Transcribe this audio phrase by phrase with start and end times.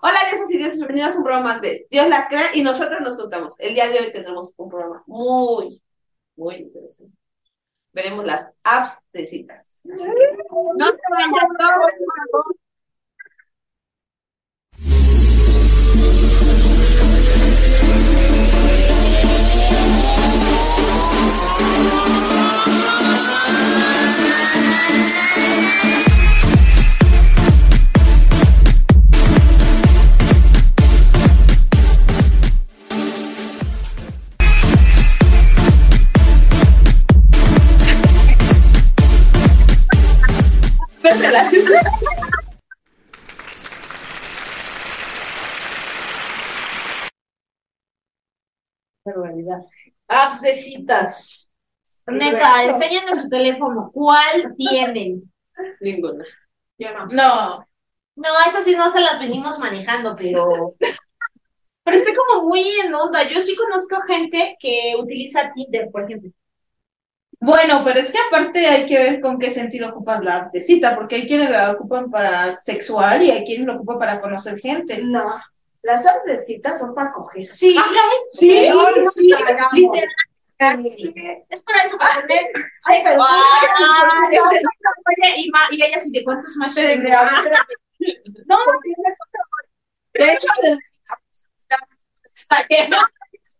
[0.00, 3.16] Hola, dioses y dioses, bienvenidos a un programa de Dios las crea y nosotros nos
[3.16, 3.58] contamos.
[3.58, 5.82] El día de hoy tendremos un programa muy,
[6.36, 7.16] muy interesante.
[7.92, 9.80] Veremos las apps de citas.
[9.82, 12.40] No se vayan, no,
[49.04, 49.62] Barbaridad.
[50.06, 51.48] Apps de citas.
[52.06, 53.90] Neta, enséñenme su teléfono.
[53.92, 55.32] ¿Cuál tienen?
[55.80, 56.24] Ninguna.
[56.78, 57.06] Yo no.
[57.06, 57.68] No.
[58.16, 60.48] No, esas sí no se las venimos manejando, pero.
[61.84, 63.28] Pero estoy como muy en onda.
[63.28, 66.30] Yo sí conozco gente que utiliza Tinder, por ejemplo.
[67.40, 70.60] Bueno, pero es que aparte hay que ver con qué sentido ocupas la app de
[70.60, 74.58] cita, porque hay quienes la ocupan para sexual y hay quienes la ocupan para conocer
[74.58, 75.00] gente.
[75.04, 75.40] No.
[75.82, 77.52] Las apps de cita son para coger.
[77.52, 77.76] Sí,
[78.32, 79.30] sí, no, no, sí,
[79.72, 80.82] literal.
[80.82, 81.14] Sí.
[81.48, 82.46] Es para eso, para tener
[82.86, 83.16] Ay, sexo.
[83.20, 84.28] Ah,
[85.70, 86.74] y, ella sí, ¿de cuántos más?
[86.74, 87.74] De- de- espérate.
[88.46, 88.56] No,
[90.14, 90.48] De hecho,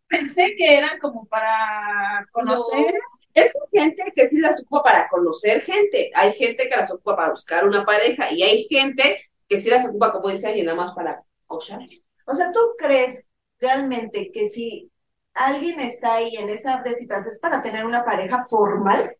[0.08, 2.94] Pensé que eran como para conocer.
[3.38, 6.10] Es gente que sí las ocupa para conocer gente.
[6.14, 9.86] Hay gente que las ocupa para buscar una pareja y hay gente que sí las
[9.86, 11.80] ocupa, como dice alguien, nada más para cochar.
[12.26, 13.26] O sea, ¿tú crees
[13.58, 14.90] realmente que si
[15.34, 19.16] alguien está ahí en esa app de citas es para tener una pareja formal?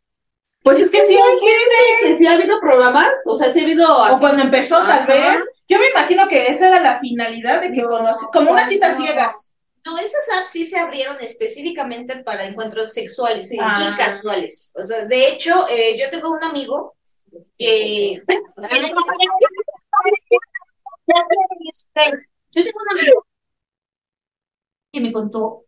[0.62, 3.62] Pues es que sí hay gente que sí ha habido programas, o sea, sí ha
[3.62, 4.20] habido O así.
[4.20, 5.06] cuando empezó, tal Ajá.
[5.06, 5.42] vez.
[5.68, 8.90] Yo me imagino que esa era la finalidad de que No, conoce, como una cita
[8.90, 8.96] no.
[8.96, 9.54] ciegas.
[9.84, 13.56] No, esas apps sí se abrieron específicamente para encuentros sexuales Sí.
[13.56, 13.94] y Ah.
[13.98, 14.70] casuales.
[14.74, 16.96] O sea, de hecho, eh, yo tengo un amigo
[17.58, 18.22] que...
[22.50, 23.26] Yo tengo un amigo
[24.92, 25.64] que me contó...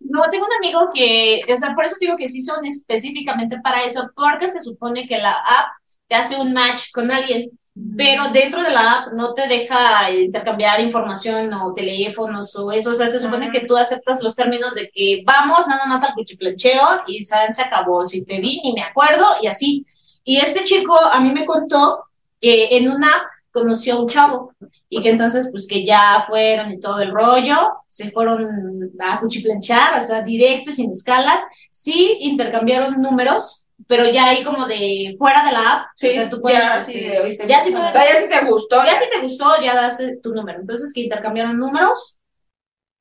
[0.00, 3.84] No, tengo un amigo que, o sea, por eso digo que sí son específicamente para
[3.84, 5.68] eso, porque se supone que la app
[6.08, 7.50] te hace un match con alguien,
[7.96, 12.94] pero dentro de la app no te deja intercambiar información o teléfonos o eso, o
[12.94, 17.02] sea, se supone que tú aceptas los términos de que vamos nada más al cuchiplancheo
[17.08, 19.84] y se acabó, si te vi ni me acuerdo y así.
[20.22, 22.04] Y este chico a mí me contó
[22.40, 24.52] que en una app conoció a un chavo
[24.88, 27.56] y que entonces pues que ya fueron y todo el rollo,
[27.86, 34.44] se fueron a cuchiplanchar, o sea, directo sin escalas, sí intercambiaron números, pero ya ahí
[34.44, 37.46] como de fuera de la app, Sí, o sea, tú puedes, ya, este, sí, ya
[37.46, 37.88] ya no.
[37.88, 38.76] O sea, ya si te gustó.
[38.84, 40.60] ya si te gustó, ya das eh, tu número.
[40.60, 42.20] Entonces que intercambiaron números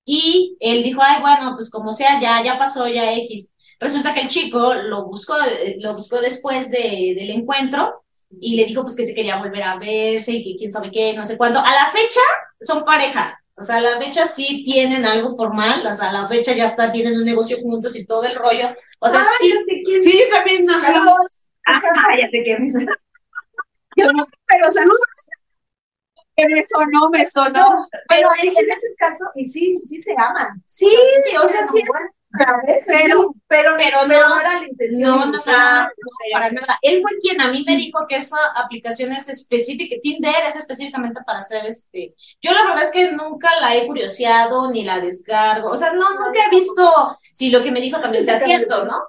[0.06, 3.52] y él dijo, ay, bueno, pues como sea, ya, ya pasó, ya X.
[3.80, 8.04] Resulta que el chico lo buscó, eh, lo buscó después de, del encuentro
[8.40, 11.14] y le dijo pues que se quería volver a verse y que quién sabe qué,
[11.14, 11.60] no sé cuánto.
[11.60, 12.22] A la fecha
[12.60, 13.43] son pareja.
[13.56, 16.66] O sea, a la fecha sí tienen algo formal, o sea, a la fecha ya
[16.66, 18.76] está, tienen un negocio juntos y todo el rollo.
[19.00, 19.54] O sea, sí,
[20.00, 20.62] Sí, yo también.
[20.70, 21.16] ajá.
[21.66, 22.44] Ajá, ya sé.
[23.96, 24.98] Yo no, pero saludos.
[26.36, 27.88] Que me sonó, me sonó.
[28.10, 28.66] Pero en ese
[28.98, 30.64] caso, y sí, sí se aman.
[30.66, 30.90] Sí,
[31.30, 31.90] sí, o sea, sí es
[32.36, 32.54] Pero,
[32.88, 34.40] pero, Pero pero no.
[34.40, 35.10] era la intención.
[35.10, 35.90] No, no, no, no,
[36.34, 36.80] para nada.
[36.82, 41.22] Él fue quien a mí me dijo que esa aplicación es específica, Tinder es específicamente
[41.24, 42.16] para hacer este.
[42.42, 45.70] Yo la verdad es que nunca la he curioseado ni la descargo.
[45.70, 49.04] O sea, no, nunca he visto si lo que me dijo también sea cierto, ¿no?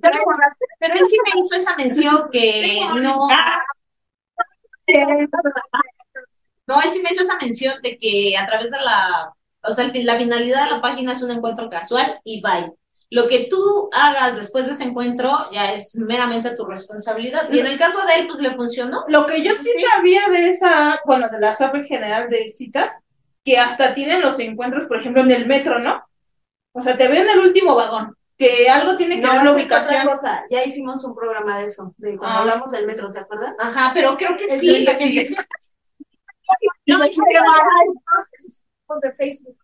[0.00, 3.28] Pero él sí me hizo esa mención que no.
[6.70, 9.90] No, él sí me hizo esa mención de que a través de la, o sea,
[9.92, 12.72] la finalidad de la página es un encuentro casual y bye.
[13.10, 17.50] Lo que tú hagas después de ese encuentro ya es meramente tu responsabilidad.
[17.50, 19.02] Y en el caso de él, pues le funcionó.
[19.08, 22.92] Lo que yo sí sabía de esa, bueno, de la en general de citas,
[23.44, 26.04] que hasta tienen los encuentros, por ejemplo, en el metro, ¿no?
[26.72, 29.52] O sea, te veo en el último vagón, que algo tiene que ver No, la
[29.54, 30.06] ubicación.
[30.06, 30.44] cosa.
[30.48, 32.40] Ya hicimos un programa de eso, de cuando Ah.
[32.42, 33.56] hablamos del metro, ¿se acuerdan?
[33.58, 34.86] Ajá, pero creo que Es sí.
[36.84, 39.56] Y No, esos grupos de Facebook.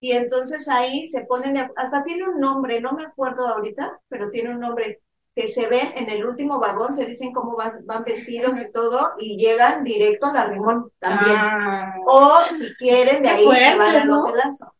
[0.00, 4.50] Y entonces ahí se ponen, hasta tiene un nombre, no me acuerdo ahorita, pero tiene
[4.50, 5.02] un nombre
[5.34, 9.12] que se ven en el último vagón, se dicen cómo vas- van vestidos y todo,
[9.18, 11.36] y llegan directo al arrimón también.
[11.36, 11.94] Ah.
[12.06, 14.22] O si quieren, de ahí se van al ¿no?
[14.22, 14.74] hotelazo.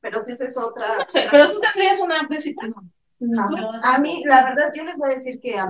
[0.00, 0.98] Pero sí, esa es otra.
[0.98, 2.74] No sé, pero tú tendrías una citas.
[3.20, 3.80] Jamás.
[3.82, 5.68] A mí, la verdad, yo les voy a decir que a,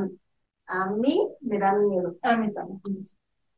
[0.67, 2.17] a mí me da miedo.
[2.23, 2.81] A mí también.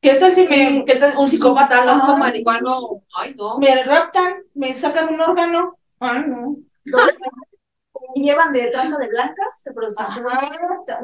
[0.02, 1.16] ¿Qué tal si me, ¿Qué tal?
[1.16, 3.02] Un psicópata loco, marihuano.
[3.16, 3.56] Ay, no.
[3.58, 5.78] me raptan, me sacan un órgano?
[6.00, 6.56] Ay, no.
[8.16, 10.08] Me llevan de trata de blancas, de producción.
[10.08, 10.50] Ajá.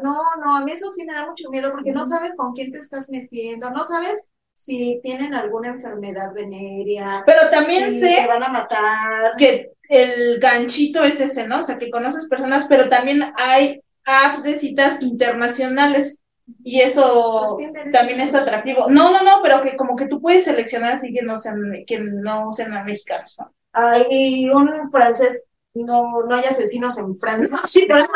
[0.03, 2.73] No, no, a mí eso sí me da mucho miedo porque no sabes con quién
[2.73, 8.27] te estás metiendo, no sabes si tienen alguna enfermedad venérea, Pero también si sé te
[8.27, 9.37] van a matar.
[9.39, 11.61] que el ganchito es ese, ¿no?
[11.61, 16.19] O sea, que conoces personas, pero también hay apps de citas internacionales
[16.62, 17.45] y eso
[17.93, 18.89] también es atractivo.
[18.89, 21.99] No, no, no, pero que como que tú puedes seleccionar así que no sean, que
[21.99, 23.53] no sean mexicanos, ¿no?
[23.73, 27.56] Hay un francés, no, no hay asesinos en Francia.
[27.67, 28.06] Sí, pero,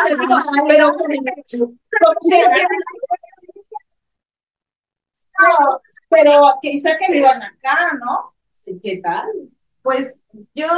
[0.68, 0.96] pero,
[6.08, 8.34] pero quizá que vivan acá, ¿no?
[8.52, 9.26] Sí, ¿Qué tal?
[9.82, 10.22] Pues
[10.54, 10.68] yo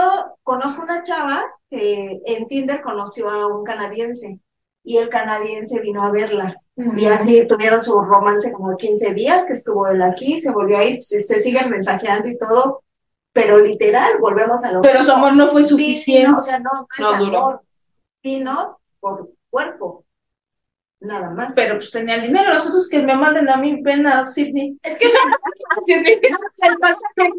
[0.42, 4.40] conozco una chava que en Tinder conoció a un canadiense
[4.84, 6.56] y el canadiense vino a verla.
[6.76, 10.76] Y así tuvieron su romance como de 15 días que estuvo él aquí, se volvió
[10.78, 12.82] a ir, se, siguen mensajeando y todo,
[13.32, 16.38] pero literal, volvemos a lo Pero su amor no fue Vino, suficiente.
[16.38, 17.38] o sea, no, no es No duró.
[17.38, 17.62] amor,
[18.22, 20.04] vino por cuerpo,
[21.00, 21.54] nada más.
[21.54, 24.78] Pero pues tenía el dinero, nosotros que me manden a mí pena, Sidney.
[24.82, 25.12] Es que el
[26.80, 27.30] pasaje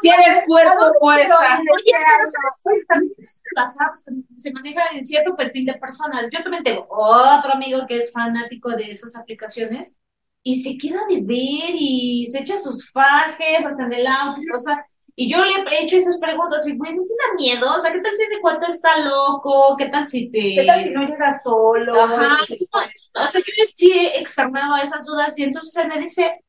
[0.00, 1.34] Si eres puerto, puesta.
[1.60, 2.84] Oye, pero ¿sabes qué?
[2.86, 4.04] También es de las apps
[4.36, 6.28] se maneja en cierto perfil de personas.
[6.30, 9.96] Yo también tengo otro amigo que es fanático de esas aplicaciones
[10.42, 14.58] y se queda de ver y se echa sus fajes hasta en el auto, o
[14.58, 14.84] sea,
[15.14, 17.72] y yo le he hecho esas preguntas y, güey, ¿no te da miedo?
[17.74, 19.76] O sea, ¿qué tal si ese cuarto está loco?
[19.76, 20.38] ¿Qué tal si te...
[20.56, 21.94] ¿Qué tal si no llega solo?
[22.02, 26.42] Ajá, no- o sea, yo sí he externado esas dudas y entonces él me dice,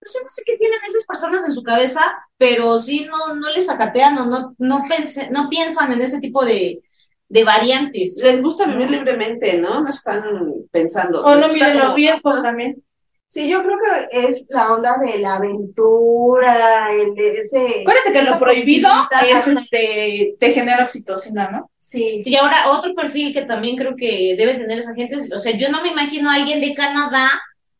[0.00, 2.00] pues yo no sé qué tienen esas personas en su cabeza,
[2.38, 6.44] pero sí no, no les acatean o no, no, pense- no piensan en ese tipo
[6.44, 6.80] de,
[7.28, 8.20] de variantes.
[8.24, 9.82] Les gusta vivir libremente, ¿no?
[9.82, 10.22] No están
[10.70, 11.22] pensando.
[11.22, 12.82] O no miden los riesgos también.
[13.28, 17.82] Sí, yo creo que es la onda de la aventura, el de ese...
[17.82, 18.88] Acuérdate que lo prohibido
[19.24, 21.70] es este, te genera oxitocina, ¿no?
[21.78, 25.56] Sí, Y ahora otro perfil que también creo que deben tener esa gente, o sea,
[25.56, 27.30] yo no me imagino a alguien de Canadá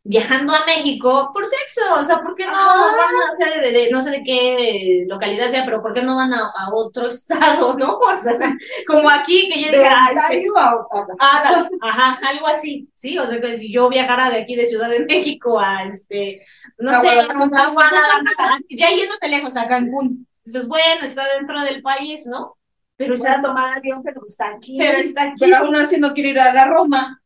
[0.03, 2.93] viajando a México por sexo, o sea, ¿por qué no Ah.
[2.97, 6.17] van a hacer de, de- no sé de qué localidad sea, pero ¿por qué no
[6.17, 7.07] van a, a otro
[7.63, 7.99] estado, no?
[7.99, 8.57] O sea,
[8.87, 10.09] como aquí que yo diga,
[11.19, 14.89] ah, ajá, algo así, sí, o sea que si yo viajara de aquí de Ciudad
[14.89, 16.45] de México a este,
[16.79, 17.25] no sé, a
[17.69, 22.57] Guadalajara, ya yéndote lejos a Cancún, dices, bueno, está dentro del país, ¿no?
[22.97, 24.77] Pero Voy a está, tomar avión, pero está aquí.
[24.79, 25.37] pero está aquí.
[25.41, 27.21] Pero aún así no quiero ir a la Roma.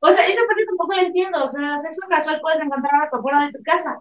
[0.00, 3.44] O sea, esa parte tampoco la entiendo, o sea, sexo casual puedes encontrar hasta fuera
[3.46, 4.00] de tu casa.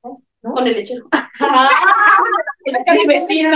[0.00, 1.06] Con el lechero.
[1.38, 1.68] Ah,
[2.94, 3.50] Mi vecino.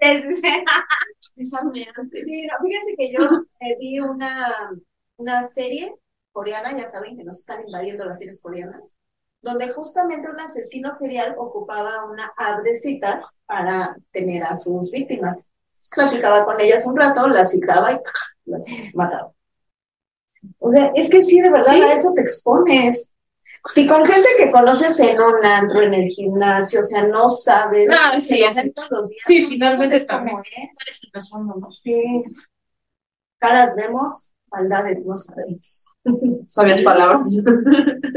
[0.00, 0.40] Antes.
[2.12, 3.24] Sí, no, fíjense que yo
[3.58, 4.70] eh, vi una,
[5.16, 5.92] una serie
[6.30, 8.92] coreana, ya saben que nos están invadiendo las series coreanas,
[9.42, 15.48] donde justamente un asesino serial ocupaba una app de citas para tener a sus víctimas.
[15.94, 18.00] Platicaba con ellas un rato, las citaba y
[18.44, 19.32] las mataba.
[20.58, 21.80] O sea, es que sí, de verdad, Sí.
[21.80, 23.16] a eso te expones.
[23.72, 27.88] Si con gente que conoces en un antro, en el gimnasio, o sea, no sabes.
[27.90, 30.38] Ah, que sí, ven todos los días, sí, no finalmente cómo también.
[30.38, 30.44] es.
[30.76, 31.72] ¿Cuál es el trasfondo, no?
[31.72, 32.22] Sí.
[33.38, 35.82] Caras vemos, maldades no sabemos.
[36.46, 37.36] Sabias palabras.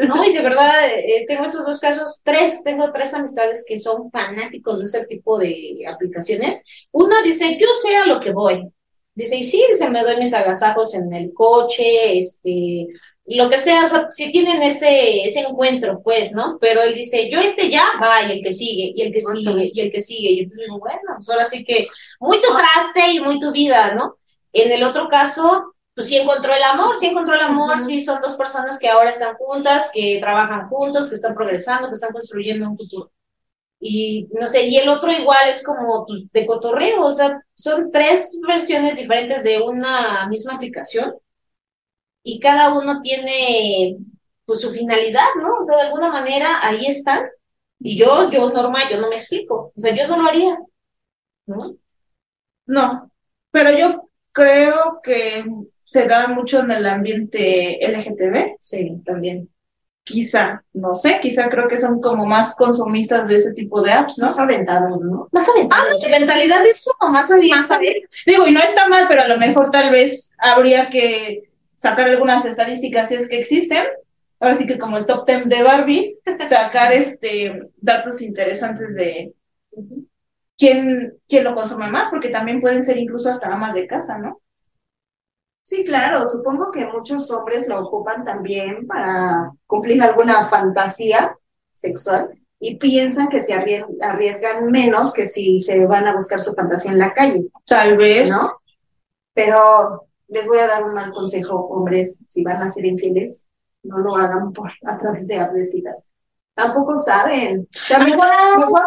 [0.08, 4.12] No, y de verdad, eh, tengo esos dos casos, tres, tengo tres amistades que son
[4.12, 6.62] fanáticos de ese tipo de aplicaciones.
[6.92, 8.70] Uno dice, yo sé a lo que voy.
[9.18, 12.86] Dice, y sí, dice, me doy mis agasajos en el coche, este,
[13.26, 16.60] lo que sea, o sea, si tienen ese, ese encuentro, pues, ¿no?
[16.62, 19.72] Pero él dice, yo este ya, va, y el que sigue, y el que sigue,
[19.74, 20.32] y el que sigue.
[20.34, 21.88] Y entonces digo, bueno, pues ahora sí que
[22.20, 24.18] muy tu traste y muy tu vida, ¿no?
[24.54, 28.22] En el otro caso, pues sí encontró el amor, sí encontró el amor, sí son
[28.22, 32.70] dos personas que ahora están juntas, que trabajan juntos, que están progresando, que están construyendo
[32.70, 33.12] un futuro.
[33.80, 37.92] Y no sé, y el otro igual es como pues, de cotorreo, o sea, son
[37.92, 41.14] tres versiones diferentes de una misma aplicación
[42.24, 43.98] y cada uno tiene
[44.46, 45.60] pues su finalidad, ¿no?
[45.60, 47.26] O sea, de alguna manera ahí están.
[47.80, 50.58] Y yo, yo, Norma, yo no me explico, o sea, yo no lo haría,
[51.48, 51.58] ¿no?
[52.66, 53.12] No,
[53.52, 55.46] pero yo creo que
[55.84, 59.50] se da mucho en el ambiente LGTB, Sí, también.
[60.08, 64.18] Quizá, no sé, quizá creo que son como más consumistas de ese tipo de apps,
[64.18, 64.28] ¿no?
[64.28, 65.28] Más aventados, ¿no?
[65.34, 67.12] Más aventado, su mentalidad es como.
[67.12, 67.30] Más
[67.70, 68.08] abierta.
[68.26, 72.46] Digo, y no está mal, pero a lo mejor tal vez habría que sacar algunas
[72.46, 73.84] estadísticas si es que existen.
[74.40, 79.34] Ahora sí que como el top 10 de Barbie, sacar este datos interesantes de
[80.58, 84.40] quién, quién lo consume más, porque también pueden ser incluso hasta amas de casa, ¿no?
[85.68, 91.36] Sí, claro, supongo que muchos hombres lo ocupan también para cumplir alguna fantasía
[91.74, 96.54] sexual y piensan que se arrie- arriesgan menos que si se van a buscar su
[96.54, 98.30] fantasía en la calle, Tal vez.
[98.30, 98.62] ¿no?
[99.34, 103.50] Pero les voy a dar un mal consejo, hombres, si van a ser infieles,
[103.84, 106.10] no lo hagan por a través de citas.
[106.54, 107.68] Tampoco saben.
[107.76, 108.26] O sea, mejor,
[108.58, 108.86] mejor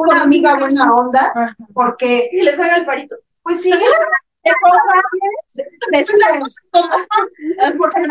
[0.00, 3.16] una amiga buena onda, porque, Y les haga el parito.
[3.42, 3.72] pues sí,
[7.76, 8.02] porque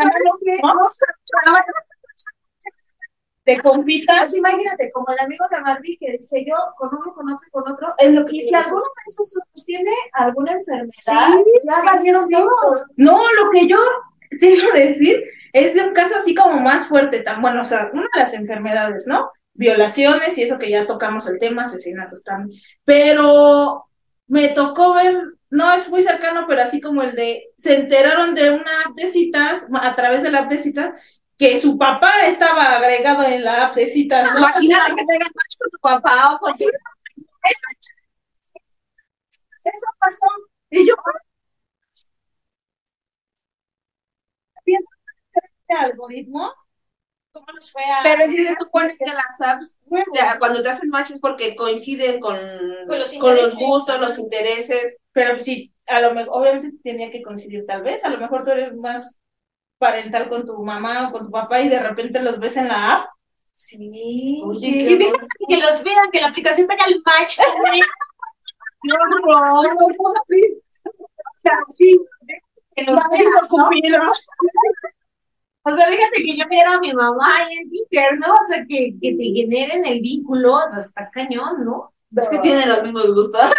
[0.44, 0.62] que
[3.48, 4.18] de compitas.
[4.18, 7.72] Pues imagínate, como el amigo de Barbie que dice yo con uno, con otro, con
[7.72, 7.94] otro,
[8.30, 12.82] y si alguno de esos otros tiene alguna enfermedad, ya valieron todos.
[12.96, 13.78] No, lo que yo
[14.38, 17.64] te iba a decir es de un caso así como más fuerte, tan bueno, o
[17.64, 19.30] sea, una de las enfermedades, ¿no?
[19.54, 22.60] Violaciones y eso que ya tocamos el tema, asesinatos también.
[22.84, 23.86] Pero
[24.26, 25.16] me tocó ver,
[25.50, 29.08] no es muy cercano, pero así como el de, se enteraron de una app de
[29.08, 31.00] citas, a través de la app de citas,
[31.36, 34.38] que su papá estaba agregado en la app de citas, ¿no?
[34.38, 36.64] Imagínate que tengas match con tu papá o con tu...
[39.64, 40.26] Eso pasó.
[40.70, 40.94] Y yo,
[44.64, 44.88] viendo
[45.34, 46.52] este algoritmo,
[47.32, 48.02] ¿Cómo nos fue a...
[48.02, 49.78] Pero si se supone que las apps,
[50.14, 52.36] ya, cuando te hacen match es porque coinciden con,
[52.86, 54.96] Con los con los intereses, gustos, los intereses.
[55.18, 58.52] Pero sí, a lo mejor, obviamente tenía que coincidir tal vez, a lo mejor tú
[58.52, 59.18] eres más
[59.76, 62.92] parental con tu mamá o con tu papá y de repente los ves en la
[62.94, 63.08] app.
[63.50, 64.40] Sí.
[64.44, 64.86] Oye, sí.
[64.96, 65.12] que,
[65.48, 67.36] que los vean, que la aplicación tenga el match.
[68.84, 70.14] No, no, no, O
[71.42, 72.00] sea, sí,
[72.76, 73.70] que los veas, ¿no?
[75.64, 78.34] O sea, déjate que yo viera a mi mamá ahí en Twitter, ¿no?
[78.34, 81.92] O sea, que, que te generen el vínculo, o sea, está cañón, ¿no?
[82.16, 83.50] Es que tienen los mismos gustos.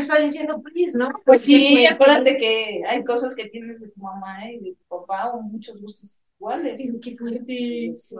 [0.00, 1.10] Sí, sí, ¿Qué está diciendo, please, no?
[1.24, 4.84] Pues sí, fue- acuérdate que hay cosas que tienes de tu mamá y de tu
[4.88, 6.80] papá o muchos gustos iguales.
[7.02, 7.90] Qué fuerte.
[7.94, 8.14] Sí.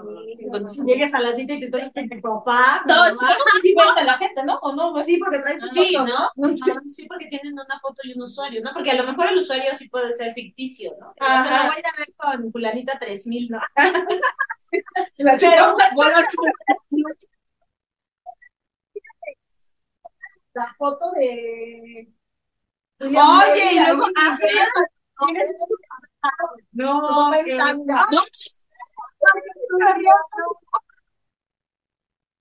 [0.48, 3.14] Cuando llegues a la cita y te toques con tu papá, No, mamá.
[3.62, 4.58] sí a la gente, ¿no?
[4.62, 5.02] ¿O no?
[5.02, 6.06] Sí, porque traes Sí, foto.
[6.06, 6.46] ¿no?
[6.46, 8.70] Ajá, Sí, porque tienen una foto y un usuario, ¿no?
[8.72, 11.10] Porque a lo mejor el usuario sí puede ser ficticio, ¿no?
[11.10, 11.62] O sea, Ajá.
[11.64, 13.58] la voy a ver con fulanita 3000, ¿no?
[15.18, 16.16] La Pero, Bueno,
[20.56, 22.08] La foto de.
[23.00, 24.06] oye, y luego,
[26.72, 27.00] no,
[28.10, 28.22] no,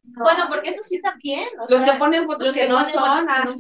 [0.03, 3.25] Bueno, porque eso sí también, o los sea, que ponen fotos que que no son.
[3.25, 3.53] no.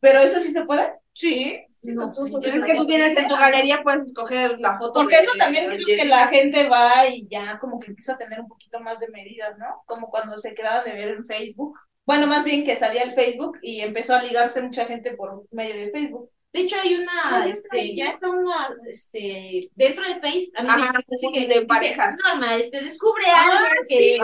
[0.00, 0.94] Pero eso sí se puede.
[1.12, 1.60] Sí.
[1.94, 2.88] No sé, yo Es que tú sí.
[2.88, 5.00] tienes en tu galería, puedes escoger la foto.
[5.00, 8.14] Porque de- eso también creo de- que la gente va y ya como que empieza
[8.14, 9.82] a tener un poquito más de medidas, ¿no?
[9.86, 11.78] Como cuando se quedaba de ver en Facebook.
[12.06, 15.76] Bueno, más bien que salía el Facebook y empezó a ligarse mucha gente por medio
[15.76, 16.30] de Facebook.
[16.52, 21.00] De hecho, hay una, este, ya está una, este, dentro de Face, a mí Ajá,
[21.08, 22.18] que de dice, parejas.
[22.26, 24.18] Norma, este, descubre algo que.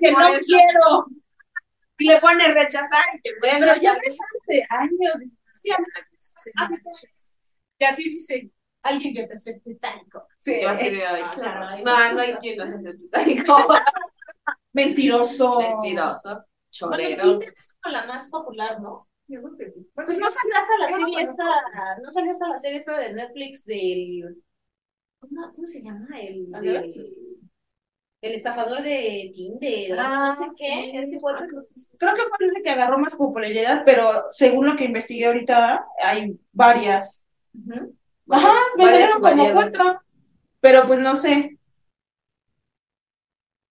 [0.00, 0.40] Que no eso.
[0.46, 1.06] quiero.
[1.98, 5.30] Y le pones rechazar y te Pero vuelves ya hace años.
[6.56, 6.68] Ah,
[7.78, 8.50] que así dice,
[8.82, 10.26] alguien que te acepte talco.
[10.40, 11.20] Sí, Yo así de hoy.
[11.22, 11.84] Ah, claro.
[11.84, 13.56] No, no hay quien no se hace británico.
[14.72, 15.58] Mentiroso.
[15.58, 16.44] Mentiroso.
[16.80, 17.22] Bueno, Chorero.
[17.22, 19.08] Tinder es como la más popular, ¿no?
[19.26, 19.88] Yo creo que sí.
[19.94, 23.64] Pues no salió hasta la serie esta, no salió hasta la serie esta de Netflix
[23.64, 24.42] del,
[25.18, 26.08] ¿cómo, cómo se llama?
[26.20, 26.48] El,
[28.22, 31.16] el estafador de Tinder, Ah, no sé qué, sí.
[31.16, 31.20] el-
[31.98, 36.38] Creo que fue el que agarró más popularidad, pero según lo que investigué ahorita, hay
[36.52, 37.24] varias.
[37.54, 37.94] Ujú.
[38.30, 40.00] Ajá, me salieron como cuatro.
[40.60, 41.58] Pero pues no sé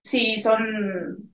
[0.04, 1.33] si son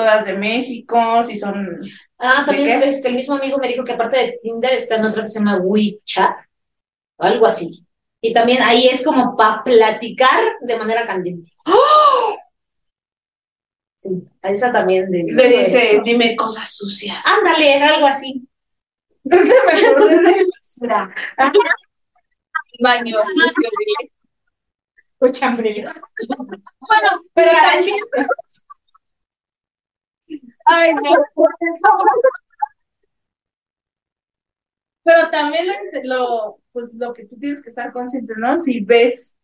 [0.00, 1.78] todas de México, si son...
[2.18, 5.22] Ah, también este, el mismo amigo me dijo que aparte de Tinder está en otra
[5.22, 6.38] que se llama WeChat,
[7.16, 7.84] o algo así.
[8.22, 11.50] Y también ahí es como para platicar de manera candente.
[13.96, 15.24] Sí, a esa también de...
[15.28, 16.02] Le dice, eso.
[16.02, 17.18] dime cosas sucias.
[17.26, 18.48] Ándale, algo así.
[19.28, 20.46] Creo que me acordé de...
[20.80, 21.14] Mira,
[22.82, 24.12] Baño sucio, dile.
[25.18, 25.84] O chambre.
[26.26, 27.96] Bueno, pero también...
[30.66, 31.16] Ay, no.
[35.02, 35.66] Pero también
[36.04, 38.56] lo, pues, lo que tú tienes que estar consciente, ¿no?
[38.56, 39.36] Si ves...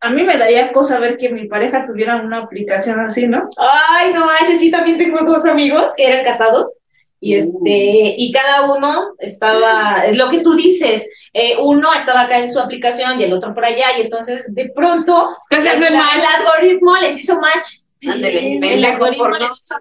[0.00, 3.48] A mí me daría cosa ver que mi pareja tuviera una aplicación así, ¿no?
[3.56, 6.76] Ay, no manches, sí, también tengo dos amigos que eran casados.
[7.24, 12.38] Y este, y cada uno estaba, es lo que tú dices, eh, uno estaba acá
[12.38, 15.96] en su aplicación y el otro por allá, y entonces de pronto ¿Qué se el,
[15.96, 17.83] algoritmo les hizo match.
[18.12, 19.76] El algoritmo les hizo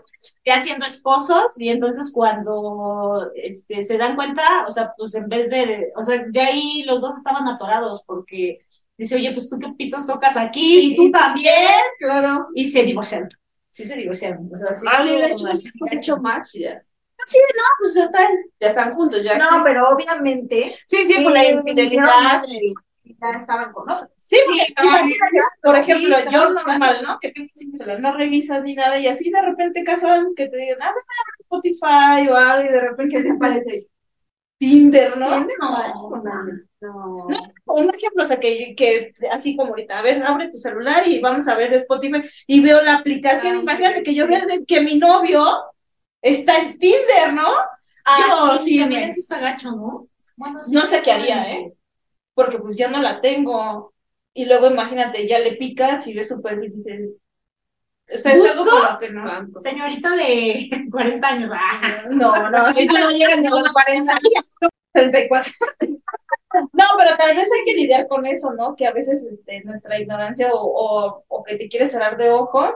[0.46, 5.50] ya siendo esposos y entonces cuando este, se dan cuenta, o sea, pues en vez
[5.50, 8.60] de, o sea, ya ahí los dos estaban atorados porque
[8.98, 11.54] dice, oye, pues tú qué pitos tocas aquí y tú también,
[12.00, 12.48] Claro.
[12.54, 13.30] y se divorciaron.
[13.72, 14.50] Sí se divorciaron.
[14.52, 15.72] O sea, sí Ah, estuvo hecho, así.
[15.80, 16.82] pues hecho match ya.
[17.26, 18.28] Sí, no, pues total.
[18.60, 19.38] Ya están juntos, ya.
[19.38, 20.76] No, pero obviamente.
[20.86, 22.44] sí, sí, por la infidelidad.
[23.06, 24.10] Ya estaban con otros.
[24.16, 27.20] Sí, porque imagínate, por ejemplo, Sí, yo normal, ¿no?
[27.20, 30.78] Que tengo cinco no revisas ni nada y así de repente casual que te digan,
[30.82, 33.88] ah, a Spotify o algo y de repente ¿Qué te parece?
[34.58, 35.28] Tinder, ¿no?
[35.28, 35.70] ¿Tienes No.
[36.82, 37.28] No.
[37.28, 41.08] No, un ejemplo, o sea, que, que así como ahorita, a ver, abre tu celular
[41.08, 44.32] y vamos a ver Spotify y veo la aplicación, Ay, imagínate que yo sí.
[44.32, 45.46] vea que mi novio
[46.22, 47.48] está en Tinder, ¿no?
[48.06, 50.08] Ah, Yo sí, sí también eso está gacho, ¿no?
[50.36, 50.74] Bueno, sí.
[50.76, 51.74] No sé qué haría, ¿eh?
[52.34, 53.94] Porque pues yo no la tengo.
[54.34, 57.16] Y luego imagínate, ya le picas y ves su perfil y dices,
[58.12, 58.66] o sea, es algo
[59.00, 59.60] que no.
[59.60, 61.52] Señorita de 40 años.
[61.54, 62.04] ah.
[62.10, 64.14] No, no, sí, Si no llegan ni a los 40.
[64.94, 65.52] 34.
[66.72, 68.76] No, pero tal vez hay que lidiar con eso, ¿no?
[68.76, 72.76] Que a veces este, nuestra ignorancia o, o, o que te quieres cerrar de ojos,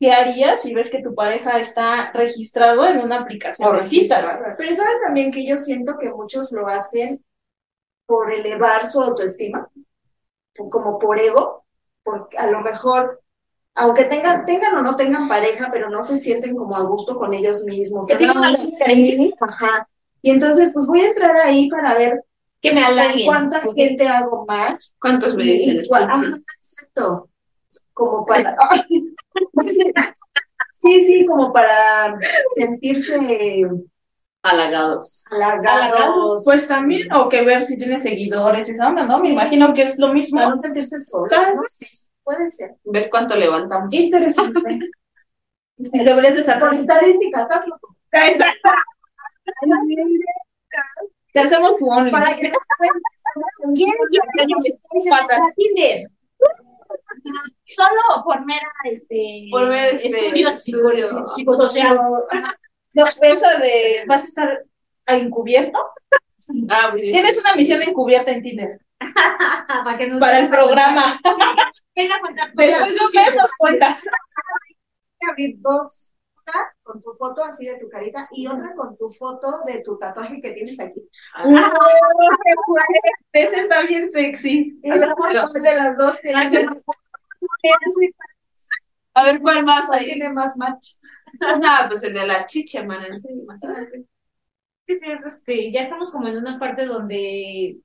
[0.00, 4.38] ¿qué harías si ves que tu pareja está registrado en una aplicación O de citas?
[4.56, 7.22] Pero sabes también que yo siento que muchos lo hacen
[8.08, 9.68] por elevar su autoestima,
[10.70, 11.66] como por ego,
[12.02, 13.20] porque a lo mejor,
[13.74, 17.34] aunque tengan, tengan o no tengan pareja, pero no se sienten como a gusto con
[17.34, 18.08] ellos mismos.
[18.10, 19.86] Una sí, ajá.
[20.22, 22.24] Y entonces, pues voy a entrar ahí para ver
[22.62, 23.26] Que me halaguen.
[23.26, 24.86] cuánta gente hago match.
[24.98, 25.94] ¿Cuántos me dicen esto?
[25.94, 26.22] ajá,
[26.56, 27.28] exacto.
[27.92, 28.56] Como para.
[30.80, 32.16] Sí, sí, como para
[32.54, 33.68] sentirse
[34.50, 35.24] Halagados.
[35.30, 36.42] halagados.
[36.44, 39.18] Pues también, o que ver si tiene seguidores, esa onda, ¿no?
[39.18, 39.32] Me Sí.
[39.34, 40.38] imagino que es lo mismo.
[40.38, 41.54] Para no sentirse solos, Claro.
[41.54, 41.86] no sé,
[42.22, 42.76] puede ser.
[42.84, 43.92] Ver cuánto levantamos.
[43.92, 44.60] Interesante.
[45.76, 46.70] Deberías de sacar.
[46.70, 47.78] Con estadísticas, hazlo.
[48.12, 48.70] Exacto.
[51.32, 52.10] Te hacemos tu only.
[52.10, 52.58] Para que no
[53.74, 53.92] ¿Quién
[55.74, 56.06] quiere?
[57.64, 61.02] Solo por mera, este, Por ver, este, estudios estudio.
[61.06, 62.00] psico- psicosociales.
[62.98, 64.64] No, esa de vas a estar
[65.06, 65.78] encubierto.
[66.68, 66.92] Ah.
[66.94, 68.80] Tienes una misión encubierta en Tinder
[69.84, 71.20] para que nos para el programa.
[71.94, 72.88] Venga a contar Después cosas.
[72.94, 74.04] de un mes nos cuentas.
[75.20, 76.12] que abrir dos.
[76.46, 79.98] Una con tu foto así de tu carita y otra con tu foto de tu
[79.98, 81.06] tatuaje que tienes aquí.
[81.34, 81.70] Ah,
[83.32, 84.80] Ese está bien sexy.
[84.82, 86.66] Y cuál de las dos tiene,
[89.18, 90.06] A ver, ¿cuál más hay?
[90.06, 90.90] tiene más match.
[91.40, 93.18] Una, pues el de la chicha, man.
[93.18, 94.04] Sí, imagínate.
[94.86, 97.78] Sí, sí, es este, ya estamos como en una parte donde,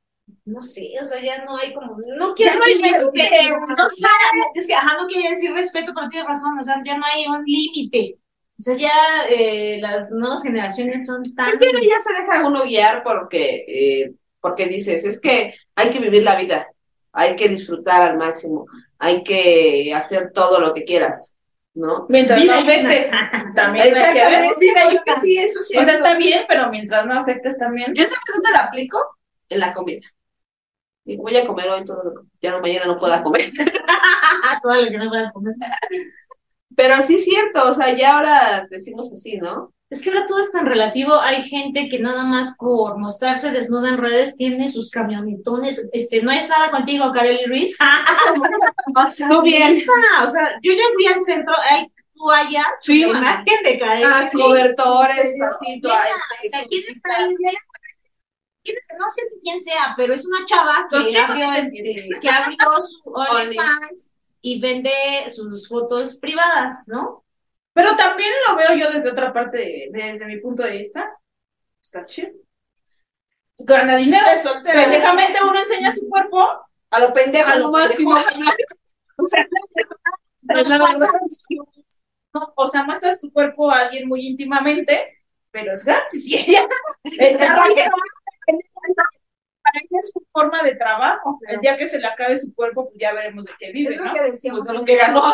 [0.45, 3.57] no sé, o sea, ya no hay como, no quiero decir respeto.
[3.77, 4.07] no sé,
[4.53, 7.25] es que, ajá, no quería decir respeto, pero tienes razón, o sea, ya no hay
[7.27, 8.19] un límite.
[8.57, 8.91] O sea, ya
[9.27, 11.49] eh, las nuevas generaciones son tan...
[11.49, 15.89] Es que ahora ya se deja uno guiar porque, eh, porque dices, es que hay
[15.89, 16.67] que vivir la vida,
[17.11, 18.67] hay que disfrutar al máximo,
[19.03, 21.35] hay que hacer todo lo que quieras,
[21.73, 22.05] ¿no?
[22.07, 23.11] Mientras no afectes.
[23.53, 24.45] También hay que ver.
[24.45, 25.77] Exactamente, sí, pues, que sí, eso sí.
[25.77, 27.93] O sea, está bien, pero mientras no afectes también.
[27.93, 28.97] Yo siempre dónde la aplico
[29.49, 30.07] en la comida.
[31.03, 33.51] Digo, voy a comer hoy todo lo que ya no mañana no pueda comer.
[34.63, 35.55] todo lo que no puedan comer.
[36.73, 39.73] Pero sí es cierto, o sea, ya ahora decimos así, ¿no?
[39.93, 41.19] Es que ahora todo es tan relativo.
[41.21, 45.87] Hay gente que nada más por mostrarse desnuda en redes tiene sus camionetones.
[45.93, 47.77] Este, no es nada contigo, Kareli Ruiz.
[49.11, 49.83] sea, Tú bien.
[50.15, 54.03] ah, o sea, yo ya fui al centro, hay toallas, Sí, la imagen de Kareli
[54.03, 56.11] Ah, cobertores, así, toallas.
[56.43, 57.27] o sea, ¿quién está.
[58.97, 62.79] No sé quién sea, pero es una chava Los que chicos abrió, este, que abrió
[62.79, 64.09] su OnlyFans
[64.41, 64.91] y vende
[65.27, 67.22] sus fotos privadas, ¿no?
[67.73, 71.11] Pero también lo veo yo desde otra parte, desde mi punto de vista.
[71.81, 72.31] Está chido.
[73.57, 74.25] Gana dinero.
[74.63, 76.47] Pendejamente uno enseña su cuerpo.
[76.91, 77.71] A lo pendejo A lo
[79.15, 79.47] O sea,
[82.33, 86.27] no, o sea, muestras tu cuerpo a alguien muy íntimamente, pero es gratis.
[86.29, 86.67] Y ella
[87.03, 87.55] está
[89.63, 91.39] para ella es su forma de trabajo.
[91.47, 93.99] El día que se le acabe su cuerpo, pues ya veremos de qué vive, Es
[93.99, 94.13] lo ¿no?
[94.13, 94.59] que decíamos.
[94.59, 95.33] Pues en lo que el ganó.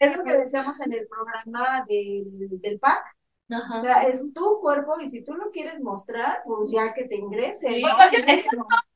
[0.00, 3.04] Es lo que decíamos en el programa del, del PAC.
[3.50, 3.82] O Ajá.
[3.82, 7.74] sea, es tu cuerpo y si tú lo quieres mostrar, pues ya que te ingresen.
[7.74, 7.82] Sí.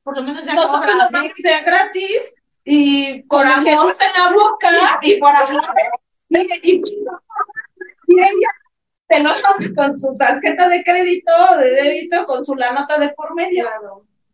[0.02, 3.68] Por lo menos ya Nosotros nos vamos a gratis y con Por el amor.
[3.70, 4.98] Jesús en la boca.
[5.02, 5.62] Y por amor.
[6.30, 6.82] Y, y-
[8.08, 8.48] y ella
[9.06, 9.30] te lo
[9.76, 13.68] con su tarjeta de crédito, de débito, con su la nota de por medio.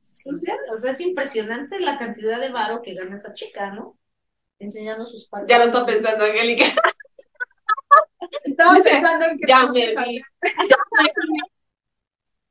[0.00, 0.30] Sí,
[0.72, 3.96] o sea, es impresionante la cantidad de varo que gana esa chica, ¿no?
[4.60, 5.48] Enseñando sus partes.
[5.48, 6.64] Ya lo está pensando Angélica.
[8.44, 10.22] Estaba Dice, pensando en que Ya me vi.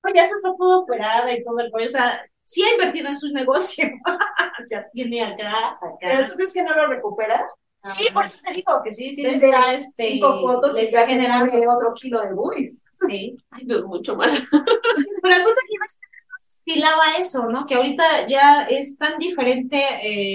[0.01, 1.85] No, ya está todo operada y todo el rollo.
[1.85, 3.89] O sea, sí ha invertido en sus negocios.
[4.71, 6.27] ya tiene acá, Pero acá.
[6.27, 7.49] tú crees que no lo recupera?
[7.83, 11.05] Sí, por eso te digo que sí, sí Vende está, este, cinco fotos y está
[11.07, 11.51] generando.
[11.71, 12.83] otro kilo de buis.
[12.91, 13.37] Sí.
[13.51, 14.31] Ay, no es mucho más.
[14.31, 16.08] Pero el punto a ser,
[16.49, 17.65] estilaba eso, ¿no?
[17.67, 19.77] Que ahorita ya es tan diferente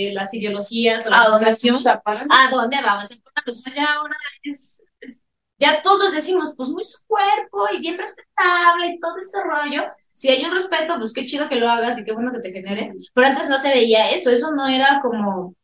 [0.08, 3.08] eh, las ideologías o ¿A dónde usa ¿A dónde vamos?
[3.46, 5.20] O sea, ya ahora es, es-
[5.58, 9.82] ya todos decimos, pues muy su cuerpo y bien respetable y todo ese rollo.
[10.12, 12.52] Si hay un respeto, pues qué chido que lo hagas y qué bueno que te
[12.52, 12.92] genere.
[13.14, 15.54] Pero antes no se veía eso, eso no era como.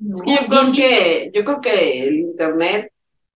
[0.00, 0.74] no, Es que yo creo visto.
[0.74, 2.92] que, yo creo que el internet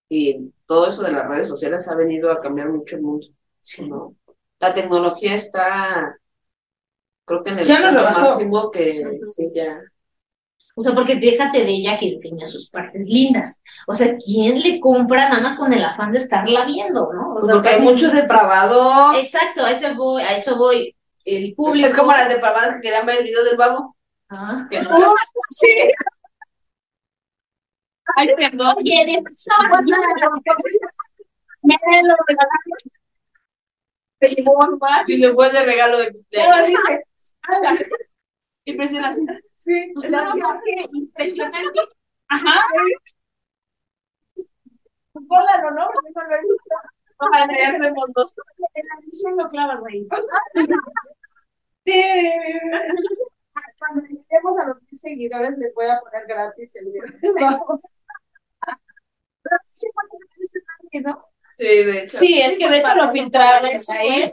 [0.08, 3.28] y todo eso de las redes sociales ha venido a cambiar mucho el mundo,
[3.88, 4.16] ¿no?
[4.58, 6.16] La tecnología está,
[7.24, 9.80] creo que en el Ya máximo que sí, ya.
[10.78, 13.62] O sea, porque déjate de ella que enseña sus partes lindas.
[13.86, 17.34] O sea, ¿quién le compra nada más con el afán de estarla viendo, no?
[17.34, 19.14] O sea, Porque hay muchos depravados.
[19.16, 20.94] Exacto, a eso voy, a eso voy.
[21.24, 21.88] El público.
[21.88, 23.96] Es como las depravadas que querían ver el video del babo.
[24.28, 24.66] Ah.
[24.70, 25.14] Que no.
[25.48, 25.88] Sí.
[28.16, 28.76] Ay, perdón.
[28.76, 29.82] Oye, de estabas
[31.62, 32.95] Me lo regalaron.
[34.18, 35.08] Te llevó más.
[35.08, 36.80] Le fue de regalo de cumpleaños.
[38.64, 39.44] Impresionante.
[39.58, 39.92] Sí,
[40.92, 41.80] impresionante.
[42.28, 42.66] Ajá.
[45.12, 45.88] Póngalo, ¿no?
[45.92, 46.74] Porque no lo he visto.
[47.18, 48.32] Ojalá ya hacemos dos.
[48.74, 50.06] En la edición lo clavas ahí.
[51.84, 52.02] Sí.
[53.78, 57.34] Cuando lleguemos a los mil seguidores les voy a poner gratis el video.
[57.40, 57.82] Vamos.
[59.72, 60.58] Sí, cuánto me parece
[60.92, 61.24] grande, ¿no?
[61.56, 62.18] Sí, de hecho.
[62.18, 64.32] Sí, es que de hecho lo filtraron ahí.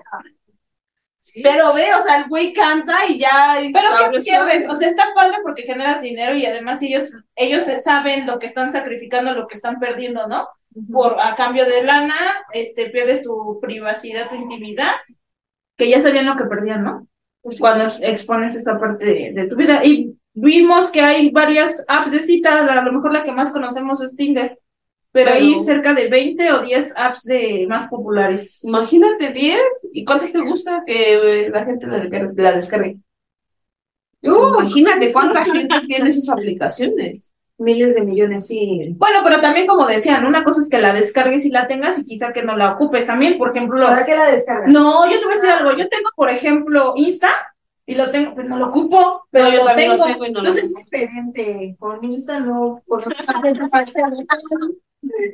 [1.42, 3.62] Pero ve, o sea, el güey canta y ya.
[3.62, 4.68] y Pero ¿qué pierdes?
[4.68, 8.72] O sea, está padre porque generas dinero y además ellos, ellos saben lo que están
[8.72, 10.50] sacrificando, lo que están perdiendo, ¿no?
[10.92, 12.16] Por a cambio de lana,
[12.52, 14.96] este, pierdes tu privacidad, tu intimidad,
[15.78, 17.08] que ya sabían lo que perdían, ¿no?
[17.42, 19.82] Pues cuando expones esa parte de, de tu vida.
[19.84, 24.02] Y vimos que hay varias apps de cita, a lo mejor la que más conocemos
[24.02, 24.60] es Tinder,
[25.14, 28.62] pero, Pero- hay cerca de 20 o 10 apps de más populares.
[28.66, 29.58] Imagínate 10.
[29.94, 32.98] ¿Y cuántas te gusta que eh, la gente la, descargue- la descargue?
[34.22, 37.34] Imagínate cuánta gente tiene esas aplicaciones.
[37.58, 38.96] Miles de millones, sí.
[38.98, 42.06] Bueno, pero también como decían, una cosa es que la descargues y la tengas y
[42.06, 44.70] quizá que no la ocupes también, por ejemplo, ¿Para qué la descargas?
[44.70, 47.32] no, yo te voy a decir algo, yo tengo, por ejemplo, Insta
[47.86, 50.08] y lo tengo, pues no lo ocupo, pero No, yo lo también tengo.
[50.08, 51.76] lo tengo y no lo Entonces, Es diferente.
[51.78, 53.42] Con Insta no conoces a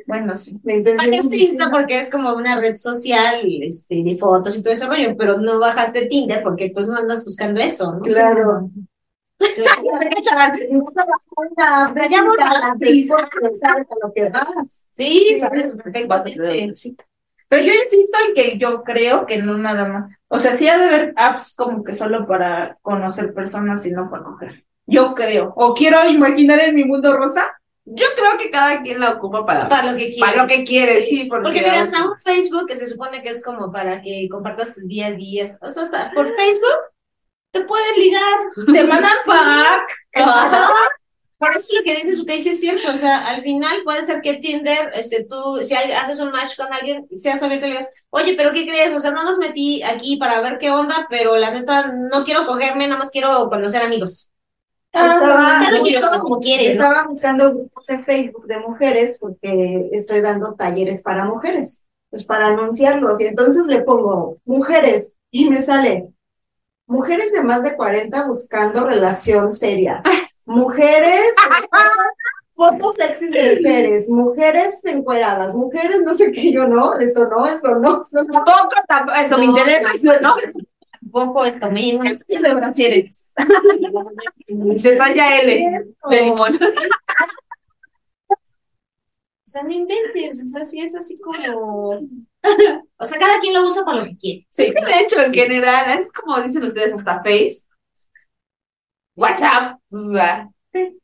[0.07, 0.59] bueno, sí.
[0.65, 4.87] Intención Es Insta porque es como una red social este, de fotos y todo ese
[4.87, 8.01] rollo, pero no bajaste Tinder porque pues no andas buscando eso, ¿no?
[8.01, 8.69] Claro.
[12.09, 14.87] Ya borradas, sabes a lo que vas.
[14.91, 15.77] Sí, sabes.
[17.47, 20.11] Pero yo insisto en que yo creo que no nada más.
[20.27, 24.09] O sea, sí ha de haber apps como que solo para conocer personas y no
[24.09, 24.63] para coger.
[24.85, 25.53] Yo creo.
[25.55, 27.58] O quiero imaginar en mi mundo rosa.
[27.91, 30.29] Yo creo que cada quien la ocupa para, Para lo que quieras.
[30.31, 33.29] para lo que quiere, sí, porque, Porque mira, hasta un Facebook que se supone que
[33.29, 35.57] es como para que compartas tus días, días.
[35.61, 36.69] O sea, hasta por Facebook
[37.51, 38.39] te pueden ligar.
[38.73, 39.91] Te mandan pack.
[41.37, 44.19] Por eso lo que dices, que dices es cierto, o sea, al final puede ser
[44.19, 47.75] que Tinder, este, tú, si hay- haces un match con alguien, seas abierto y le
[47.77, 48.93] digas, oye, pero ¿qué crees?
[48.93, 52.45] O sea, no nos metí aquí para ver qué onda, pero la neta, no quiero
[52.45, 54.33] cogerme, nada más quiero conocer amigos.
[54.91, 55.13] Estaba,
[55.79, 56.71] buscando- ¿no?
[56.71, 62.47] estaba buscando grupos en Facebook de mujeres porque estoy dando talleres para mujeres, pues para
[62.47, 63.21] anunciarlos.
[63.21, 66.09] Y entonces le pongo mujeres y me sale
[66.87, 70.01] mujeres de más de 40 buscando relación seria.
[70.45, 71.35] Mujeres,
[72.55, 77.75] fotos sexys de mujeres, mujeres encueradas, mujeres no sé qué, yo no, esto no, esto
[77.75, 78.33] no, esto no.
[78.43, 80.35] Tampoco, tampoco, esto me No, interesa, esto no.
[81.01, 82.03] Un poco esto, mismo.
[82.03, 83.09] de.
[84.77, 86.55] Se raya L de limón.
[89.49, 91.89] O sea, no inventes, o sea, sí es así como...
[92.97, 94.47] O sea, cada quien lo usa para lo que quiere.
[94.55, 97.65] Es que de hecho, en general, es como dicen ustedes, hasta Face,
[99.15, 100.49] WhatsApp, o sea,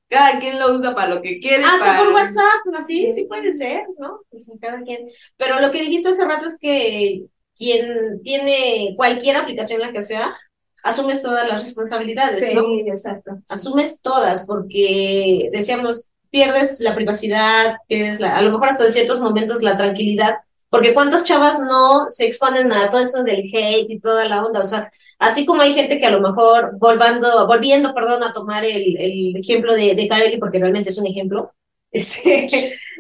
[0.08, 1.64] cada quien lo usa para lo que quiere.
[1.64, 2.82] Hasta para- por WhatsApp, ¿no?
[2.82, 4.22] Sí, sí puede ser, ¿no?
[4.30, 5.08] Pues cada quien.
[5.38, 10.36] Pero lo que dijiste hace rato es que quien tiene cualquier aplicación, la que sea,
[10.84, 12.64] asumes todas las responsabilidades, ¿no?
[12.64, 13.40] Sí, exacto.
[13.50, 19.20] Asumes todas, porque decíamos, pierdes la privacidad, pierdes la, a lo mejor hasta en ciertos
[19.20, 20.36] momentos la tranquilidad,
[20.70, 24.60] porque cuántas chavas no se exponen a todo eso del hate y toda la onda,
[24.60, 28.66] o sea, así como hay gente que a lo mejor volviendo, volviendo, perdón, a tomar
[28.66, 31.54] el, el ejemplo de, de Kareli, porque realmente es un ejemplo,
[31.96, 32.48] este,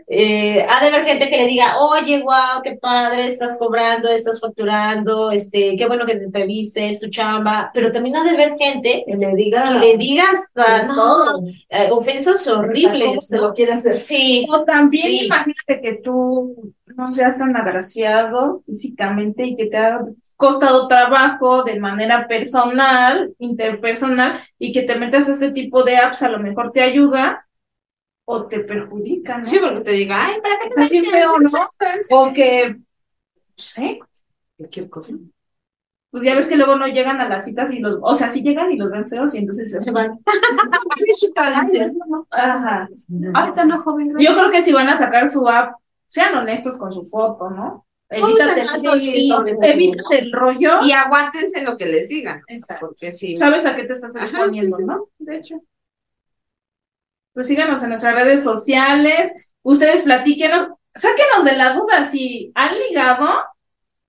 [0.07, 4.39] eh, ha de haber gente que le diga, oye, wow, qué padre, estás cobrando, estás
[4.39, 8.55] facturando, este, qué bueno que te viste, es tu chamba, pero también ha de haber
[8.57, 9.63] gente Que le diga.
[9.73, 13.27] que le diga hasta, no, eh, ofensas horribles.
[13.27, 13.93] Se lo quiere hacer.
[13.93, 15.25] Sí, O también Sí.
[15.25, 19.99] imagínate que tú no seas tan agraciado físicamente y que te ha
[20.37, 26.21] costado trabajo de manera personal, interpersonal, y que te metas a este tipo de apps,
[26.23, 27.44] a lo mejor te ayuda
[28.25, 29.45] o te perjudica, ¿no?
[29.45, 32.17] Sí, porque te diga, ay, ¿para qué te Está bien feo, ¿no?
[32.17, 32.77] O que, no
[33.55, 33.99] sé,
[34.57, 35.13] Cualquier cosa.
[36.09, 38.41] pues ya ves que luego no llegan a las citas y los, o sea, sí
[38.41, 40.17] llegan y los ven feos y entonces se van.
[42.31, 42.89] Ajá.
[43.33, 44.09] Ahorita no, joven.
[44.09, 44.31] gracias.
[44.31, 45.75] Yo creo que si van a sacar su app,
[46.07, 47.85] sean honestos con su foto, ¿no?
[48.09, 48.65] Evítate,
[48.99, 49.31] sí,
[50.11, 50.79] el rollo.
[50.83, 52.41] Y aguántense lo que les digan.
[52.47, 52.87] Exacto.
[52.87, 53.37] Porque sí.
[53.37, 55.09] Sabes a qué te estás Ajá, exponiendo, sí, ¿no?
[55.17, 55.61] De hecho.
[57.35, 59.51] Pues síganos en nuestras redes sociales.
[59.61, 63.27] Ustedes platíquenos, sáquenos de la duda si han ligado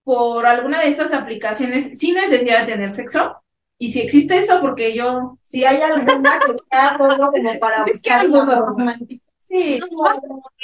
[0.04, 3.42] por alguna de estas aplicaciones sin necesidad de tener sexo.
[3.78, 5.38] Y si existe eso, porque yo.
[5.42, 8.66] Si hay alguna que sea solo como para buscar algo no.
[8.66, 9.24] romántico.
[9.40, 9.80] Sí,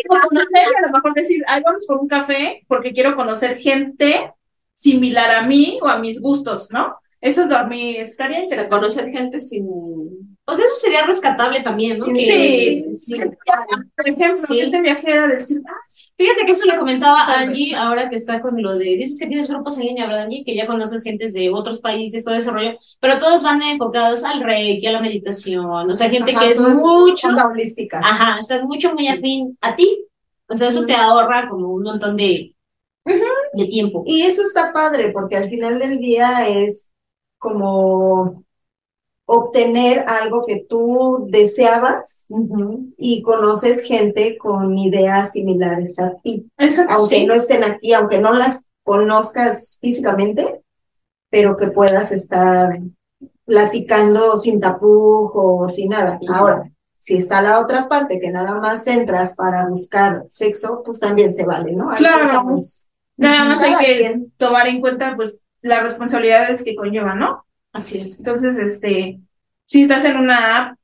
[0.09, 4.33] conocer y a lo mejor decir, ay, vamos por un café, porque quiero conocer gente
[4.72, 6.96] similar a mí o a mis gustos, ¿no?
[7.23, 8.77] Eso es a mí estaría O sea, interesante.
[8.77, 9.67] conocer gente sin.
[10.45, 12.07] o sea, eso sería rescatable también, ¿no?
[12.07, 12.93] Sí, sí.
[12.93, 13.15] sí.
[13.97, 14.59] Por ejemplo, Sí.
[14.59, 15.61] gente viajera del ah, sí,
[16.17, 17.37] Fíjate que eso le comentaba vez.
[17.49, 20.45] Angie ahora que está con lo de, dices que tienes grupos en línea, ¿verdad, Angie?
[20.45, 24.43] Que ya conoces gentes de otros países, todo ese rollo, pero todos van enfocados al
[24.43, 28.01] reiki, a la meditación, o sea, gente Ajá, que es mucho, onda holística.
[28.01, 30.07] ajá, o sea, mucho muy afín a ti.
[30.49, 32.55] O sea, eso te ahorra como un montón de,
[33.55, 34.03] de tiempo.
[34.07, 36.92] Y eso está padre, porque al final del día es
[37.43, 38.45] como
[39.27, 42.27] obtener algo que tú deseabas
[42.99, 47.27] y conoces gente con ideas similares a ti, Exacto, aunque sí.
[47.27, 50.61] no estén aquí, aunque no las conozcas físicamente,
[51.31, 52.79] pero que puedas estar
[53.45, 56.19] platicando sin tapujo o sin nada.
[56.29, 61.33] Ahora, si está la otra parte que nada más entras para buscar sexo, pues también
[61.33, 61.91] se vale, ¿no?
[61.91, 62.61] Hay Claro.
[63.17, 64.33] Nada más hay que quien.
[64.37, 67.46] tomar en cuenta, pues, las responsabilidades que conlleva, ¿no?
[67.72, 68.18] Así es.
[68.18, 69.20] Entonces, este,
[69.66, 70.79] si estás en una app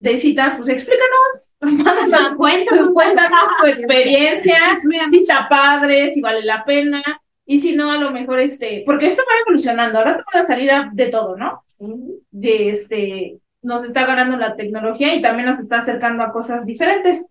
[0.00, 4.58] de citas, pues explícanos, mándanos, Cuéntanos, cuéntanos tu experiencia,
[5.10, 7.02] si está padre, si vale la pena,
[7.46, 10.46] y si no, a lo mejor, este, porque esto va evolucionando, ahora te van a
[10.46, 11.64] salir a- de todo, ¿no?
[12.30, 17.28] De este, nos está ganando la tecnología y también nos está acercando a cosas diferentes,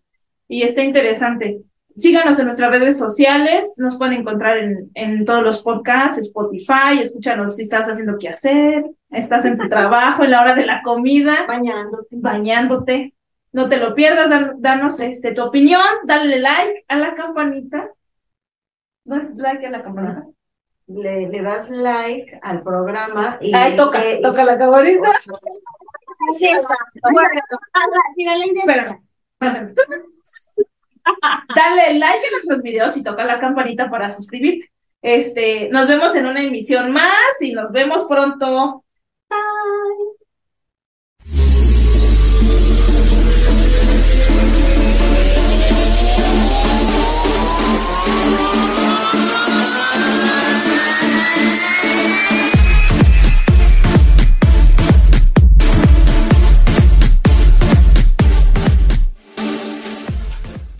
[0.48, 1.62] y está interesante.
[1.98, 7.56] Síganos en nuestras redes sociales, nos pueden encontrar en, en todos los podcasts, Spotify, escúchanos
[7.56, 11.46] si estás haciendo qué hacer, estás en tu trabajo, en la hora de la comida,
[11.48, 12.08] bañándote.
[12.18, 13.14] bañándote.
[13.54, 17.90] No te lo pierdas, dan- danos este, tu opinión, dale like a la campanita.
[19.04, 20.26] ¿Das like a la campanita?
[20.88, 25.12] Le, le das like al programa y toca, le- toca la campanita.
[26.40, 26.66] Es.
[27.02, 27.30] Bueno,
[28.16, 29.00] mira, la es esa.
[31.56, 34.72] Dale like a nuestros videos y toca la campanita para suscribirte.
[35.02, 38.84] Este, nos vemos en una emisión más y nos vemos pronto.
[39.30, 40.11] Bye.